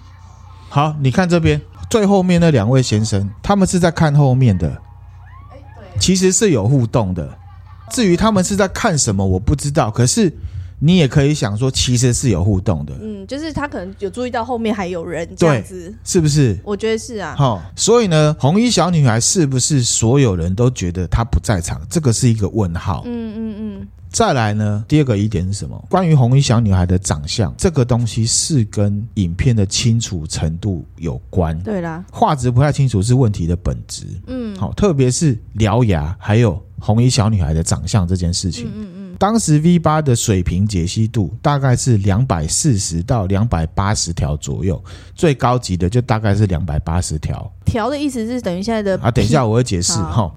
[0.69, 4.81] 好，你看这边最后面那两位先生，他们是在看后面的。
[5.99, 7.37] 其实是有互动的。
[7.91, 9.91] 至于他们是在看什么，我不知道。
[9.91, 10.33] 可是。
[10.83, 12.93] 你也可以想说，其实是有互动的。
[13.01, 16.59] 嗯，就是他可能有注意到后面还有人这样子，是不是？
[16.65, 17.35] 我觉得是啊。
[17.37, 21.81] 好，所以呢，红衣小女孩是不是所有人都觉得她不在场？
[21.89, 23.03] 这个是一个问号。
[23.05, 23.87] 嗯嗯嗯。
[24.09, 25.87] 再来呢，第二个疑点是什么？
[25.89, 31.57] 关于红衣小女孩的长相，这个东西是跟影片的清楚程度有关。
[31.63, 34.05] 对啦，画质不太清楚是问题的本质。
[34.27, 38.65] 嗯，好，特别是獠牙，还有红衣小女孩的长相这件事情。
[38.75, 39.02] 嗯嗯。
[39.17, 47.51] 当时 V 八的水平解析度大概是两百四十到两百八十条左右，最高级的就大概是两百八十条。
[47.65, 49.09] 条的意思是等于现在的啊？
[49.11, 50.33] 等一下我会解释哈，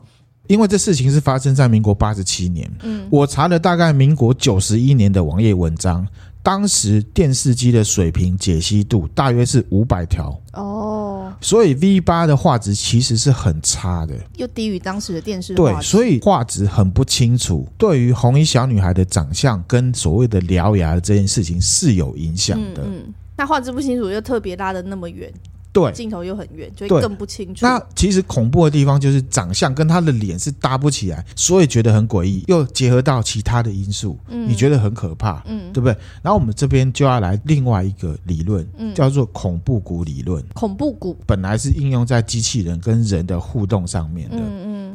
[0.46, 2.70] 因为这事情是发生在民国八十七年。
[2.82, 6.06] 嗯，我查了大概民国九十一年的网页文章，
[6.42, 10.38] 当时电视机的水平解析度大约是五百条。
[10.52, 10.95] 哦。
[11.40, 15.54] 所以 V 八的画质其实是很差的，又低于当时的电视。
[15.54, 17.66] 对，所以画质很不清楚。
[17.78, 22.82] 对于红衣小女孩的长相跟所谓的獠牙的这件事情是有影响的。
[22.82, 25.32] 嗯，嗯，那画质不清楚又特别拉的那么远。
[25.76, 27.66] 对，镜头又很远，就会更不清楚。
[27.66, 32.42] 那其实恐怖的地方就是长相跟他的脸是搭不起来，所以觉得很诡异。
[32.46, 35.94] 又结合到其他的因素，嗯，你觉得很可怕，嗯，对不对？
[36.22, 40.42] 然后我们这边就要来另外一个理论，嗯，叫做恐怖谷理论。
[40.54, 44.38] 恐怖谷本来是应用在机器人跟人的互动上面的，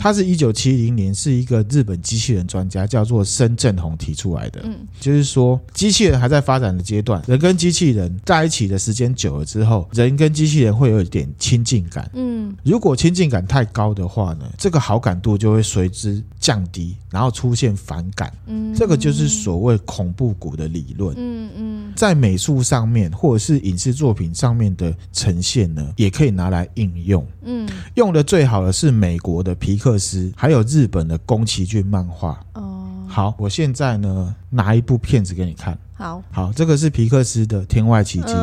[0.02, 10.72] 它是一九七零年是一个日本机器人专家叫做申正宏提出来的，嗯，就是说机器人还在发展的阶段，人跟机器人在一起的时间久了之后，人跟机器人。
[10.82, 38.34] 会有一点亲近感，嗯，如果亲近感太高的话呢，这个好感度就会随之降低，然后出现反感，嗯，这个就是所谓恐怖谷的理论，嗯嗯，在美术上面或者是影视作品上面的呈现呢，也可以拿来应用，嗯，用的最好的是美国的皮克斯，还有日本的宫崎骏漫画，哦，好，我现在呢拿一部片子给你看，好，好，这个是皮克斯的《天外奇迹》。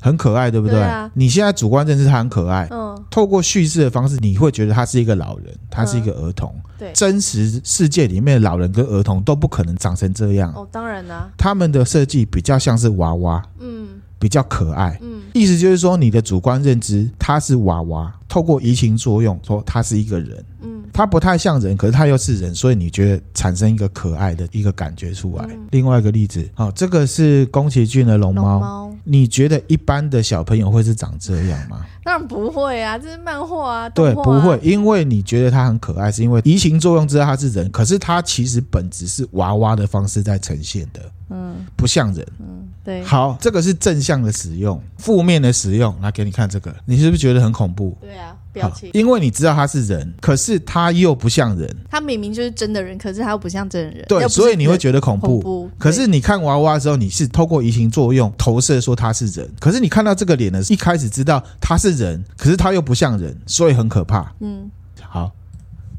[0.00, 0.74] 很可爱，对不对？
[0.74, 6.52] 对啊，你现在主观认识他很可爱，嗯，透过叙事的方式，你会觉得他是一个老人，他是一个儿童。
[6.56, 10.52] 嗯、对，真实世界里面的老人跟儿童都不可能长成这样。
[10.54, 13.86] 哦，当然啦、啊，他们的设计比较像是娃娃，嗯，
[14.18, 20.82] 比较可爱，嗯，意思就是说，你的主观认知他是娃娃，透过移情作用说他是一个人，嗯。
[20.92, 25.44] 他不太像人，可是他又是人，所以你觉得产生一个可爱的一个感觉出来。
[25.50, 28.58] 嗯、另外一个例子，好、哦，这个是宫崎骏的龙猫。
[28.58, 31.84] 猫你觉得一般的小朋友会是长这样吗？
[32.02, 33.88] 当然不会啊，这是漫画啊。
[33.90, 41.02] 对，不会，因为你觉得他很可爱，是因为移情作用知道他是人，可是他其实本质是娃娃的方式在呈现的。
[41.28, 42.26] 嗯，不像人。
[42.40, 43.04] 嗯，对。
[43.04, 47.94] 好，这个是正向的使用，负面的使用，来给你看这个，你是不是觉得很恐怖？
[48.00, 48.34] 对啊。
[48.56, 51.76] 表情，因为你知道他是人，可是他又不像人。
[51.90, 54.02] 他明明就是真的人，可是他又不像真人。
[54.08, 55.26] 对，所以你会觉得恐怖。
[55.26, 59.46] 恐怖，可是你看娃娃的时候，你是透过移情作用投射说他是人。
[59.60, 64.32] 可是你看到这个脸呢，一开始知道他是人，可是他又不像人，所以很可怕。
[64.40, 64.70] 嗯，
[65.02, 65.30] 好，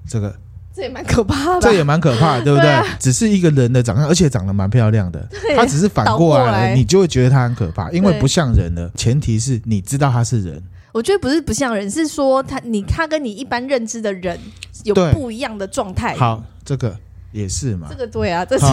[0.10, 0.36] 这个
[0.78, 2.68] 这也蛮可怕的，这也蛮可怕的，对不对？
[2.68, 5.28] 对啊，只是一个人的长相，而且长得蛮漂亮的。
[5.56, 8.88] 他只是反过来了，你就会觉得他很可怕，因为不像人了。
[8.94, 10.62] 前提是你知道他是人。
[10.92, 14.40] 我觉得不是不像人，是说他你他跟你一般认知的人
[14.84, 16.16] 有不一样的状态。
[16.16, 16.96] 好，这个
[17.32, 17.88] 也是嘛。
[17.90, 18.66] 这个对啊，这是。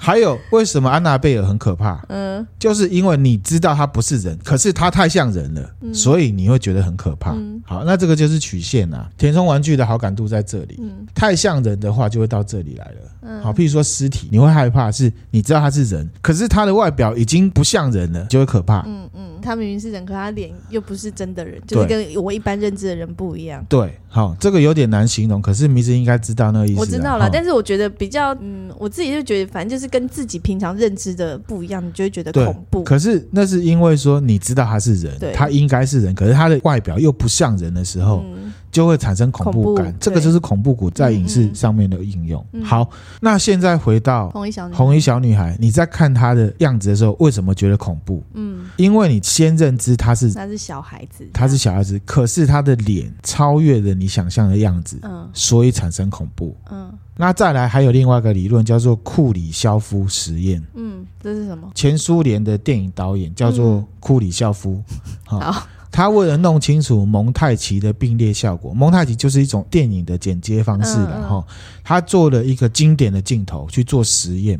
[0.00, 2.00] 还有为什么安娜贝尔很可怕？
[2.08, 7.32] 嗯，就是因为你知道他不是人，可是他太像人了，嗯、所以你会觉得很可怕。
[7.32, 9.10] 嗯、好，那这个就是曲线啊。
[9.18, 12.96] 填充玩具的好感度在这里，嗯、太像人的话就会到这里来了。
[13.22, 18.84] 嗯、好，譬如说尸体，你会害怕，是你知道他是人，可是他的外表已经不像人了，就会可怕。
[18.86, 23.64] 嗯嗯，他明明是人，可他脸又不是真的人，就是跟我一般认知的人不一样。
[23.68, 26.80] 对，好，这个有点难形容，可是迷之应该知道那个意思。
[26.80, 29.88] 我知道了，好但是我觉得比较，嗯，我自己就觉得，反正就是。
[29.88, 32.84] 跟自己平常认知的不一样，你就会觉得恐怖。
[32.84, 38.22] 可是那是因为说你知道他是人，他应该是人，可是他的外表又不像人的时候。
[38.26, 42.44] 嗯就会产生恐怖感，怖这个就是恐怖谷在影视上面的应用。
[42.52, 42.88] 嗯嗯、好，
[43.20, 48.22] 那现在回到红衣小女孩，红衣小女孩，你在看她的样子的时候，为什么觉得恐怖？
[48.34, 56.54] 嗯，因为你先认知她是她是小孩子，她是小孩子，可是她的脸超越了你想象的样子，嗯，所以产生恐怖。
[56.70, 60.62] 嗯，那再来还有另外一个理论叫做库里肖夫实验。
[60.74, 61.70] 嗯，这是什么？
[61.74, 64.82] 前苏联的电影导演叫做库里肖夫。
[65.32, 65.66] 嗯、好。
[65.90, 71.44] 他为了弄清楚蒙太奇的并列效果，蒙太奇就是一种电影的剪接方式，然后
[71.82, 74.58] 他做了一个经典的镜头去做实验。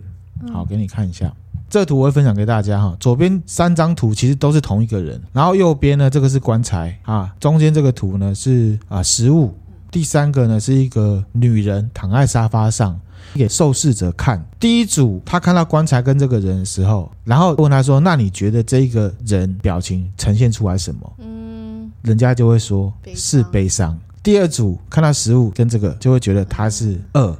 [0.52, 1.32] 好，给你看一下，
[1.68, 2.96] 这图我会分享给大家哈。
[2.98, 9.54] 左边三张图其实都是同一个人，然后右边呢这个是棺材啊，中间这个图呢是啊食物，
[9.90, 13.00] 第三个呢是一个女人躺在沙发上。
[13.34, 23.98] 给受试者看，第一组他看到棺材跟这个人的时候，然后问他说：“那你觉得这个人表情呈现出来什么？”嗯，人家就会说是悲伤。
[24.22, 27.36] 第二组看到食物跟这个，就会觉得他是饿。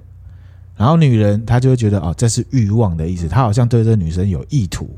[0.76, 4.88] 然后女人她就会觉得哦，这是欲望的意思，她好像对这个女生有意图。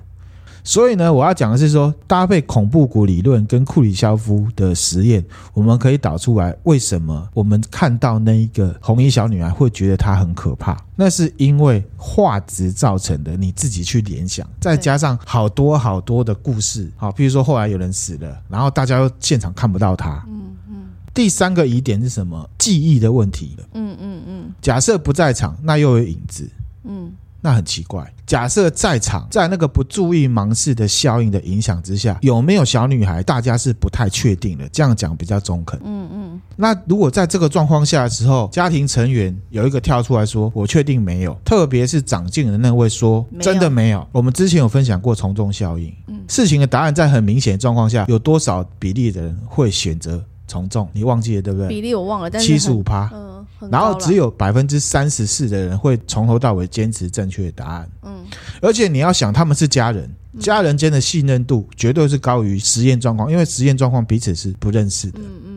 [0.62, 10.76] 所以呢，我要讲的是说，搭配恐怖谷理论跟库里肖夫的实验，我们可以导出来为什么我们看到那一个红衣小女孩会觉得她很可怕？
[10.96, 20.22] 那是因为画质造成的，你自己去联想，再加上好多好多的故事，好，比如说后来有人死了，然后大家又现场看不到她。
[20.28, 20.74] 嗯嗯。
[21.14, 22.48] 第三个疑点是什么？
[22.58, 23.56] 记忆的问题。
[23.72, 24.54] 嗯嗯嗯。
[24.60, 26.48] 假设不在场，那又有影子。
[26.84, 27.10] 嗯。
[27.40, 28.12] 那很奇怪。
[28.26, 33.22] 假设在场，在那个不注意盲视的效应的影响之下，有没有小女孩？
[33.24, 34.68] 大家是不太确定的。
[34.68, 35.80] 这样讲比较中肯。
[35.82, 36.40] 嗯嗯。
[36.54, 45.92] 那如果在这个状况下的时候，家庭成员有一个跳出来说：“我确定没有。”特别是长进的那位说：“真的没有。”我们之前有分享过从众效应。
[46.06, 46.20] 嗯。
[46.28, 50.88] 事情的答案在很明显的状况下，有多少比例的人会选择从众？
[50.92, 51.68] 你忘记了对不对？
[51.68, 53.08] 比例我忘了，但是七十五趴。
[53.14, 53.46] 嗯。
[53.70, 57.88] 然后只有百分之三十四的人会从头到尾坚持正确的答案。
[58.02, 58.24] 嗯，
[58.62, 60.10] 而且你要想，他们是家人，
[60.40, 65.18] 家人间的信任度绝对是高于实验状况，因为实验状况彼此是不认识的。
[65.20, 65.49] 嗯嗯嗯。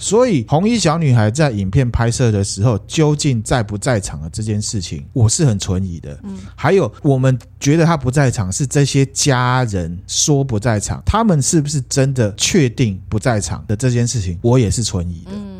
[0.00, 6.18] 所以红衣小女孩在影片拍摄的时候，究竟在不在场的这件事情，我是很存疑的。
[6.24, 6.38] 嗯。
[6.56, 15.32] 还有，我们觉得她不在场，是这些家人说不在场，他们是不是真的确定不在场的这件事情，我也是存疑的。
[15.34, 15.59] 嗯。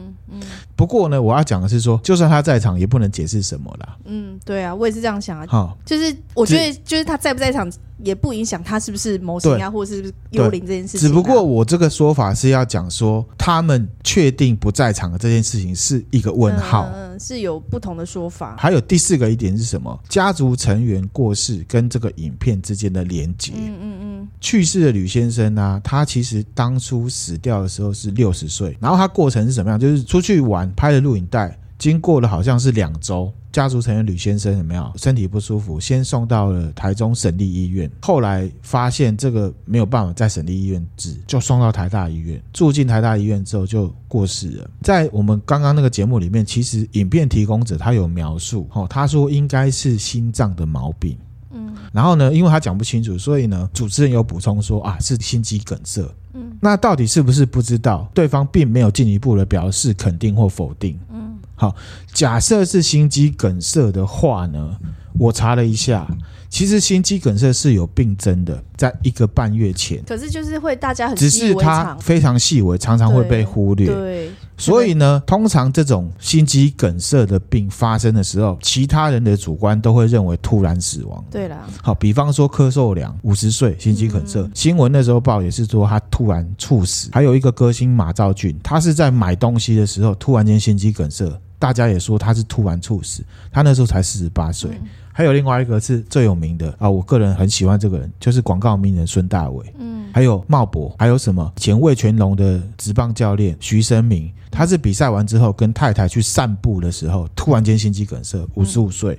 [0.80, 3.96] 嗯，不过呢，我要讲的是说，就算他在场，也不能解释什么啦。
[4.06, 5.46] 嗯，对啊，我也是这样想啊。
[5.48, 7.70] 好，就是我觉得，就是他在不在场，
[8.02, 11.00] 也不影响他是不是模型啊，或者是不是幽灵这件事情。
[11.00, 18.56] 只不过我这个说法是要讲说，他们确定不在场的这件事情是一个问号，嗯，是有不同的说法。
[18.58, 19.98] 还有第四个一点是什么？
[20.08, 23.52] 家族成员过世跟这个影片之间的连结。
[23.54, 24.28] 嗯嗯嗯。
[24.40, 29.78] 去世的吕先生呢，啊，他其实当初死掉的时候是六十岁，然后他过程是什么样？
[29.78, 31.56] 就是出去玩拍了录影带。
[31.78, 35.80] 经过了好像是两周，家族成员吕先生有没有身体不舒服？
[35.80, 42.38] 先送到了台中省立医院，后来发现这个没有办法在省立医院治，就送到台大医院。
[42.52, 44.70] 住进台大医院之后就过世了。
[44.83, 51.16] 在我们刚刚那个节目里面，其实影片提供者他有描述，哦，他说应该是心脏的毛病，
[51.52, 56.03] 嗯，然后呢，因为他讲不清楚，所以呢，主持人有补充说啊，是心肌梗塞，
[56.34, 58.11] 嗯，那到底是不是不知道？
[58.14, 61.38] 对方并没有进一步的表示肯定或否定，嗯。
[61.55, 61.74] 好，
[62.14, 64.76] 假设是心肌梗塞的话呢，
[65.18, 66.07] 我查了一下，
[66.48, 70.03] 其实心肌梗塞是有病征的，在一个半月前。
[70.07, 73.86] 可是就是会大家很只是它非常细微，常常会被忽略。
[73.86, 74.30] 对，
[74.61, 81.24] 所以呢，通常这种心肌梗塞的病发生的时候，其他人的主观都会认为突然死亡。
[81.30, 87.08] 对啦，好，比方说柯受良五十岁心肌梗塞，嗯、新闻那时候报也是说他突然猝死。
[87.12, 91.30] 还有一个歌星马兆骏，他是在买东西的时候突然间心肌梗塞。
[91.58, 94.70] 大家也说他是突然猝死，他那时候才四十八岁。
[94.80, 99.74] 嗯、还有另外一个是最有名的啊，我个人很喜欢这个人，就是广告名人孙大伟。
[99.78, 104.32] 嗯，还有茂博，还有什么前魏全龙的职棒教练徐生明。
[104.51, 109.18] 他是比赛完之后跟太太去散步的时候，突然间心肌梗塞，五十五岁。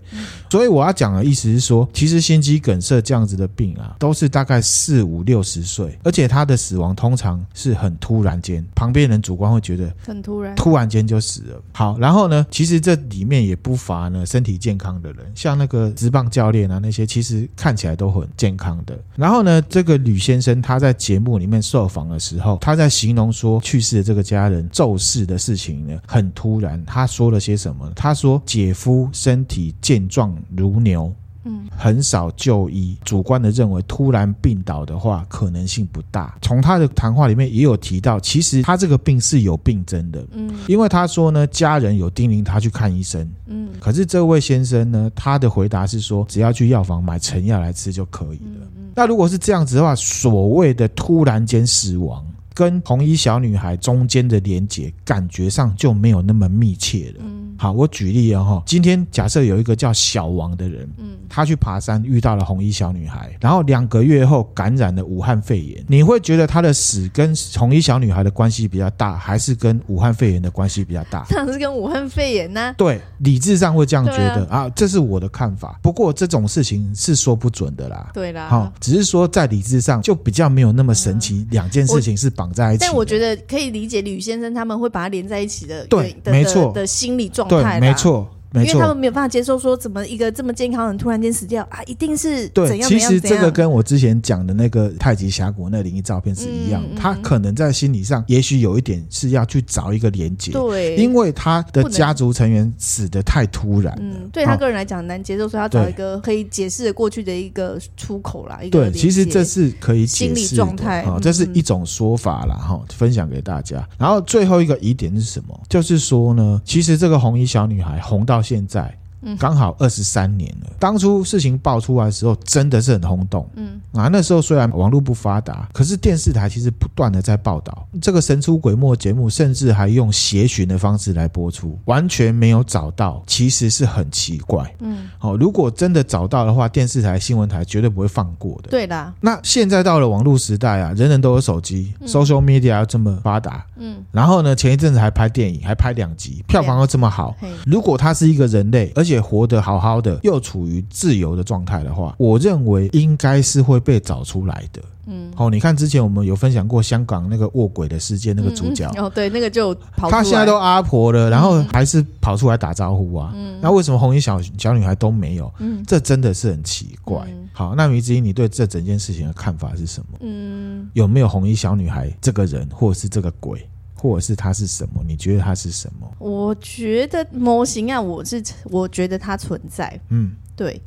[0.49, 11.61] 所以我要讲的意思是说，其实心肌梗塞这样子的病啊，都是大概四五六十岁，而且他的死亡通常是很突然间，旁边人主观会觉得很突然，突然间就死了。
[11.71, 18.97] 好，然后呢，其实这里面也不乏呢身体健康的人，像那个职棒教练啊那些，其实看起来都很健康的。
[19.15, 25.31] 然后呢，这个吕先生他在节目里面受访的时候，他在形容说去世的这个家人骤逝。
[25.31, 26.83] 的事情呢，很突然。
[26.83, 27.89] 他说了些什么？
[27.95, 31.13] 他说：“姐夫身体健壮如牛，
[31.45, 32.97] 嗯，很少就医。
[33.05, 36.37] 主观的认为，突然病倒的话，可能性不大。
[36.41, 48.65] 从他的谈话里面也有提到，其实他这个病是有病征的，嗯，因为他说呢，家人有叮咛他去看医生，嗯，可是这位先生呢，他的回答是说，只要去药房买成药来吃就可以了。
[48.65, 57.15] 嗯嗯，那如果是这样子的话，所谓的突然间死亡。”跟红衣小女孩中间的连接，感觉上就没有那么密切了。
[57.19, 71.25] 嗯，好，我举例啊哈，今天假设有一个叫小王的人，嗯，他去爬山遇到了红衣小女孩，然后两个月后感染了武汉肺炎，你会觉得他的死跟红衣小女孩的关系比较大，还是跟武汉肺炎的关系比较大？
[71.31, 72.73] 当然是跟武汉肺炎呢、啊。
[72.77, 75.79] 对，理智上会这样觉得啊，啊，这是我的看法。
[75.81, 78.11] 不过这种事情是说不准的啦。
[78.13, 82.29] 对啦，好，只是说在理智上就比较没有那么神奇，两、嗯、件事情是。
[82.41, 86.71] 绑在一起，但我觉得可以理解吕先生他们会把它连在一起的，对，没错。
[86.73, 87.91] 的心理状态，没错。
[87.91, 91.81] 没错，因为他们没有办法接受说，怎么一个这么健康的人突然间死掉啊？
[91.85, 92.47] 一定是？
[92.49, 108.59] 对，其实这个跟我之前讲的那个太极峡谷那灵异照片是一样的，嗯嗯，他可能在心理上也许有一点是要去找一个连接，对，因为他的家族成员死的太突然了，嗯，对他个人来讲很难接受，所以他找一个可以解释过去的一个出口啦。
[108.61, 112.55] 一个对，其实这是可以解释的，心理状态，嗯，这是一种说法啦。
[112.55, 113.87] 哈，分享给大家。
[113.97, 115.59] 然后最后一个疑点是什么？
[115.69, 119.00] 就是说呢，其实这个红衣小女孩红到现在。
[119.37, 120.71] 刚好二十三年了。
[120.79, 123.47] 当初事情爆出来的时候，真的是很轰动。
[123.55, 134.73] 嗯啊，那时候虽然网络不发达，可是电视台其实不断的在报道这个神出鬼没节目，甚至还用协寻的方式来播出，完全没有找到，其实是很奇怪。
[134.79, 138.69] 嗯，好，如果真的找到的话，电视台、新闻台绝对不会放过的。
[138.69, 139.13] 对的。
[139.19, 143.65] 那现在到了网络时代啊，人人都有手机，嗯，social media 要这么发达。
[143.77, 147.35] 嗯，然后呢，前一阵子还拍电影，还拍两集，票房又这么好。
[147.65, 154.81] 如果他是一个人类，而且也活得好好的，又处于自由的状态的话，我认为应该是会被找出来的。
[155.07, 163.31] 嗯，好，你看之前我们有分享过香港那个卧轨的事件，那个主角、嗯、哦，对，那个就跑出来，他现在都阿婆了，然后还是跑出来打招呼啊。
[163.35, 165.51] 嗯，那为什么红衣小小女孩都没有？
[165.57, 167.19] 嗯，这真的是很奇怪。
[167.27, 170.19] 嗯、好，那迷之音，你对这整件事情的看法是什么？
[170.21, 173.67] 嗯，有没有红衣小女孩这个人，或者是这个鬼？
[174.01, 175.03] 或者是它是什么？
[175.05, 176.11] 你觉得它是什么？
[176.17, 179.99] 我觉得模型啊，我是我觉得它存在。
[180.09, 180.81] 嗯，对。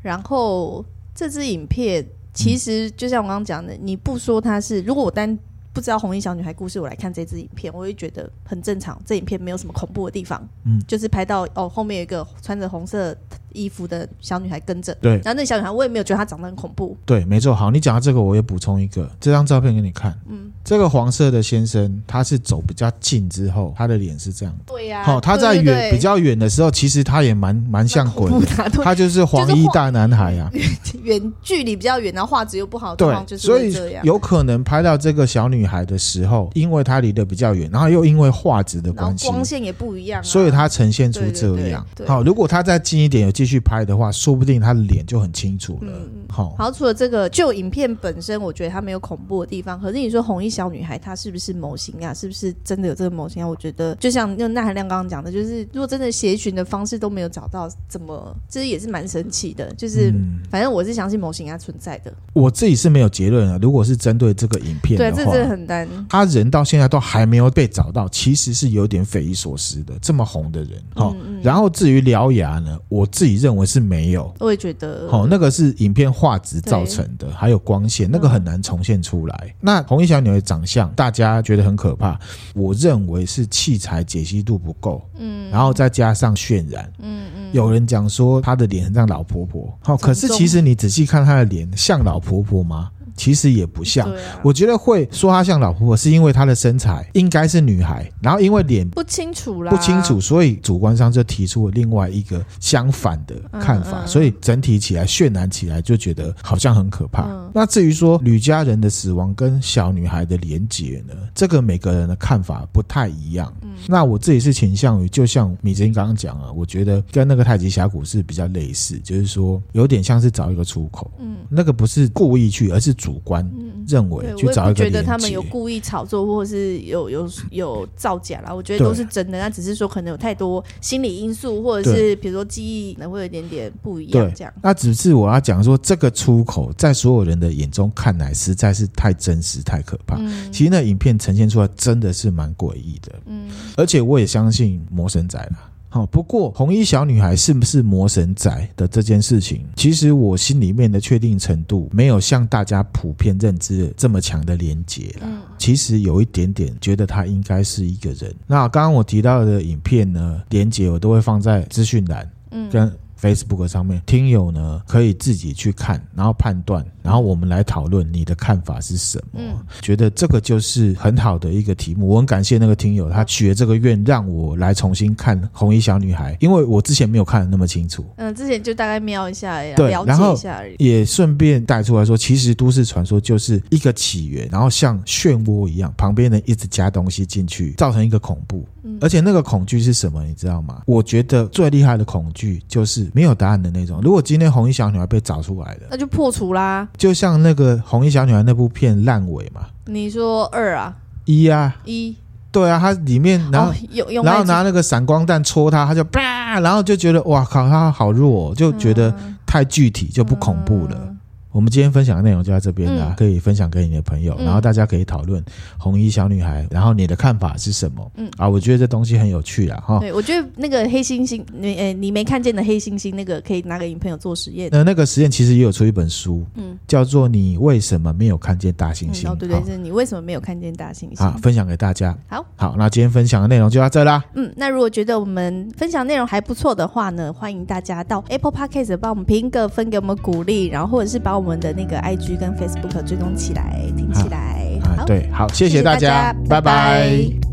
[0.00, 5.36] 然后这支影片其实就像我刚刚讲的，你不说它是，如果我单
[5.72, 8.96] 不知道红衣小女孩故事，我来看这支影片，我会觉得很正常。
[9.04, 10.48] 这影片没有什么恐怖的地方。
[10.62, 13.16] 嗯，就是拍到哦，后面有一个穿着红色
[13.54, 14.94] 衣服的小女孩跟着。
[15.00, 16.96] 对，然后那小女孩我也没有觉得她长得很恐怖。
[17.04, 17.54] 对，没错。
[17.54, 20.18] 好，你讲到这个，我也补充一个，这张照片给你看。
[20.28, 24.54] 嗯，这个黄色的先生，他是走比较近之后，他的脸是这样。
[24.66, 25.04] 对呀、啊。
[25.04, 28.70] 好、哦，他在远比较远的时候，其实他也蛮蛮像 鬼的。
[28.82, 30.52] 他就是黄衣大男孩呀、啊。
[31.02, 33.74] 远距离比较远，然后画质又不好，对，就是所以
[34.04, 41.84] 有可能拍到这个小女孩的时候，因为她离得比较远，然后又因为画质的关系，光线也不一样、啊，所以他呈现出这样。
[42.06, 45.92] 好，如果他再近一点，有继续拍的话，说不定他的脸就很清楚了。
[45.92, 49.80] 嗯、好，好，除了这个，就影片本身，我觉得他没有恐怖的地方。
[49.80, 52.14] 可是你说红衣小女孩，她是不是模型啊？
[52.14, 53.48] 是不是真的有这个模型啊？
[53.48, 59.74] 我觉得，就像那奈含亮刚刚讲的，就是如果真的协寻的方式都没有找到，怎么其实也是蛮神奇的。
[59.74, 62.14] 就是、嗯、反正我是相信模型啊存在的。
[62.32, 63.58] 我自己是没有结论啊。
[63.60, 65.88] 如果是针对这个影片的话，对，这真的很难。
[66.08, 69.94] 他人到现在都还没有被找到，其实是有点匪夷所思的。
[70.00, 74.32] 这么红的人，好、嗯嗯，然后至于獠牙呢，我自己认为是没有。
[74.40, 79.40] 我也觉得，好，那个是影片画质造成的，还有光线，那个很难重现出来。
[79.46, 82.18] 嗯、那红衣小女孩的长相，大家觉得很可怕，
[82.54, 92.90] 我认为是器材解析度不够，嗯，然后再加上渲染，嗯嗯，有人讲说她的脸很像老婆婆，好，可是其实你仔细看她的脸，像老婆婆吗？
[93.16, 94.10] 其实也不像，
[94.42, 107.28] 我觉得会说她像老婆婆，是因为她的身材应该是女孩，然后因为脸不清楚啦，不清楚，所以主观上就提出了另外一个相反的看法，所以整体起来渲染起来就觉得好像很可怕。
[107.54, 113.52] 那至于说吕家人的死亡跟小女孩的连结呢，这个每个人的看法不太一样。
[113.60, 113.70] 嗯。
[113.86, 122.94] 那我自己是倾向于，就像米泽英刚刚讲啊，我觉得跟那个太极峡谷是比较类似，就是说有点像是找一个出口，嗯，那个不是故意去，而是。
[123.02, 123.44] 主观
[123.88, 128.54] 认为去找一个，觉得他们有故意炒作，或者是有有有造假啦。
[128.54, 134.32] 我觉得都是真的，那只是说可能有太多心理因素，或者是比如说记忆可能会有一点点不一样。
[134.36, 140.16] 这样，那只是我要讲说，这个出口在所有人的眼中看来实在是太真实、太可怕。
[140.20, 143.12] 嗯，其实那影片呈现出来真的是蛮诡异的。
[143.26, 145.71] 嗯，而且我也相信魔神仔了。
[145.92, 155.28] 好，不过红衣小女孩是不是魔神仔的这件事情，其实我心里面的确定程度没有像大家普遍认知的这么强的连结啦。
[155.58, 158.34] 其实有一点点觉得她应该是一个人。
[158.46, 162.90] 那刚刚我提到的影片呢，连结我都会放在资讯栏，嗯，跟。
[163.22, 169.40] Facebook 上面，听友呢可以自己去看，然后判断，然后我们来讨论你的看法是什么？
[169.40, 172.08] 嗯，觉得这个就是很好的一个题目。
[172.08, 178.04] 我很感谢那个听友，他许了这个愿，让我来重新看《红衣小女孩》，因为我之前没有看的那么清楚。
[178.16, 180.74] 嗯，之前就大概瞄一下，对，了解一下而已。
[180.80, 188.66] 也顺便带出来说，其实都市传说就是一个起源，然后像漩涡一样，旁边人一直加东西进去，造成一个恐怖。
[188.82, 190.24] 嗯，而且那个恐惧是什么？
[190.24, 190.82] 你知道吗？
[190.86, 193.11] 我觉得最厉害的恐惧就是。
[193.12, 194.00] 没有答案的那种。
[194.02, 196.88] 如果今天红衣小女孩被找出来了，那就破除啦。
[196.96, 199.62] 就像那个红衣小女孩那部片烂尾嘛。
[199.86, 200.96] 你说二啊？
[201.24, 201.76] 一啊？
[201.84, 202.16] 一？
[202.50, 209.14] 对啊，它里面然后、哦、然后拿那个闪光弹戳他，他就啪，然后就觉得哇靠，他好弱，就觉得
[209.46, 210.96] 太具体，就不恐怖了。
[211.00, 211.11] 嗯
[211.52, 215.44] 我们今天分享的内容就在这边啦，嗯，可以分享给你的朋友，嗯，然后大家可以讨论
[215.78, 218.10] 红衣小女孩，然后你的看法是什么？
[218.16, 219.76] 嗯啊，我觉得这东西很有趣啦。
[219.86, 219.98] 哈。
[220.00, 224.70] 对，我觉得那个黑猩猩，你诶，你没看见的黑猩猩，那个可以拿给你朋友做实验。
[224.72, 229.24] 那那个实验其实也有出一本书，嗯，叫做《你为什么没有看见大猩猩》。
[229.28, 229.32] 嗯。
[229.32, 231.22] 哦，对对，就是你为什么没有看见大猩猩？
[231.22, 232.16] 啊，分享给大家。
[232.28, 234.24] 好，好，那今天分享的内容就到这啦。
[234.34, 242.32] 嗯，那如果觉得我们分享内容还不错的话呢，欢迎大家到 Apple Podcast 帮我们评个分，给我们鼓励，然后或者是把我们的那个 IG。
[242.42, 246.60] 跟 Facebook 追踪起来，听起来，啊，对，好，谢谢大家，谢谢大家，拜拜。
[246.60, 247.51] 拜拜。